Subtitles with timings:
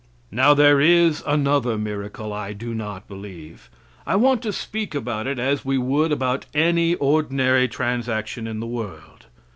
[0.31, 3.69] Now, there is another miracle I do not believe.
[4.03, 8.65] I want to speak about it as we would about any ordinary transaction in the
[8.65, 9.27] world.